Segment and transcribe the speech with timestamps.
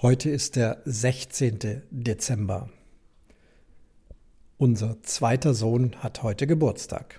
[0.00, 1.82] Heute ist der 16.
[1.90, 2.70] Dezember.
[4.56, 7.18] Unser zweiter Sohn hat heute Geburtstag.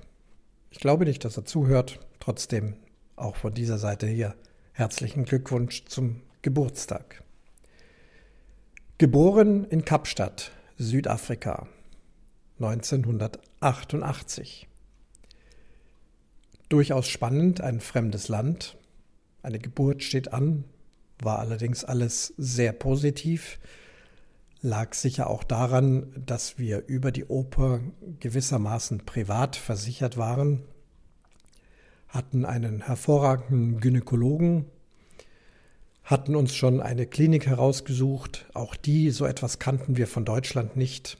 [0.71, 1.99] Ich glaube nicht, dass er zuhört.
[2.21, 2.77] Trotzdem
[3.17, 4.33] auch von dieser Seite hier
[4.71, 7.21] herzlichen Glückwunsch zum Geburtstag.
[8.97, 11.67] Geboren in Kapstadt, Südafrika,
[12.59, 14.69] 1988.
[16.69, 18.77] Durchaus spannend, ein fremdes Land.
[19.43, 20.63] Eine Geburt steht an,
[21.21, 23.59] war allerdings alles sehr positiv,
[24.61, 27.81] lag sicher auch daran, dass wir über die Oper
[28.19, 30.63] gewissermaßen privat versichert waren,
[32.07, 34.65] hatten einen hervorragenden Gynäkologen,
[36.03, 41.17] hatten uns schon eine Klinik herausgesucht, auch die, so etwas kannten wir von Deutschland nicht,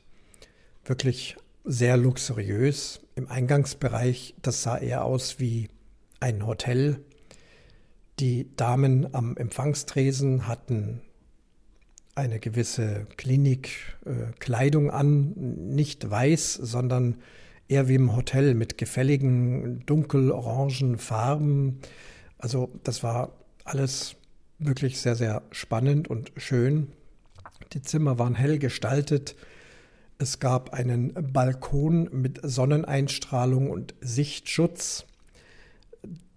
[0.84, 3.02] wirklich sehr luxuriös.
[3.16, 5.70] Im Eingangsbereich, das sah eher aus wie
[6.20, 7.02] ein Hotel
[8.20, 11.02] die Damen am Empfangstresen hatten
[12.16, 15.34] eine gewisse Klinikkleidung äh, an,
[15.74, 17.16] nicht weiß, sondern
[17.70, 21.80] eher wie im Hotel mit gefälligen dunkelorangen Farben.
[22.38, 23.32] Also das war
[23.64, 24.16] alles
[24.58, 26.88] wirklich sehr, sehr spannend und schön.
[27.72, 29.36] Die Zimmer waren hell gestaltet.
[30.18, 35.06] Es gab einen Balkon mit Sonneneinstrahlung und Sichtschutz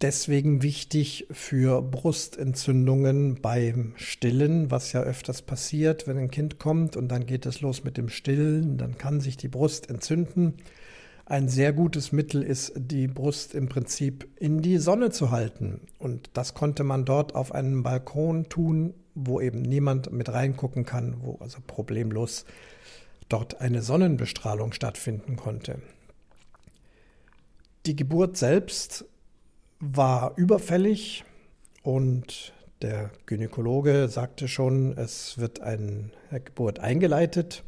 [0.00, 7.08] deswegen wichtig für Brustentzündungen beim Stillen, was ja öfters passiert, wenn ein Kind kommt und
[7.08, 10.54] dann geht es los mit dem Stillen, dann kann sich die Brust entzünden.
[11.24, 15.80] Ein sehr gutes Mittel ist, die Brust im Prinzip in die Sonne zu halten.
[15.98, 21.16] Und das konnte man dort auf einem Balkon tun, wo eben niemand mit reingucken kann,
[21.20, 22.44] wo also problemlos
[23.28, 25.80] dort eine Sonnenbestrahlung stattfinden konnte.
[27.86, 29.06] Die Geburt selbst
[29.84, 31.24] war überfällig
[31.82, 32.52] und
[32.82, 36.12] der Gynäkologe sagte schon, es wird eine
[36.44, 37.64] Geburt eingeleitet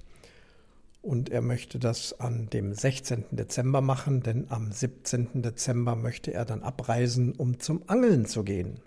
[1.02, 3.24] und er möchte das an dem 16.
[3.32, 5.42] Dezember machen, denn am 17.
[5.42, 8.78] Dezember möchte er dann abreisen, um zum Angeln zu gehen.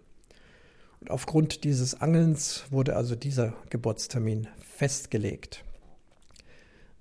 [1.02, 5.66] Und aufgrund dieses Angelns wurde also dieser Geburtstermin festgelegt.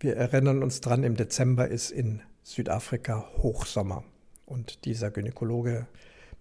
[0.00, 4.02] Wir erinnern uns dran, im Dezember ist in Südafrika Hochsommer
[4.44, 5.86] und dieser Gynäkologe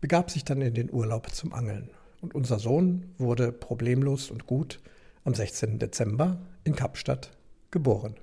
[0.05, 1.89] begab sich dann in den Urlaub zum Angeln.
[2.21, 4.79] Und unser Sohn wurde problemlos und gut
[5.23, 5.79] am 16.
[5.79, 7.31] Dezember in Kapstadt
[7.71, 8.13] geboren.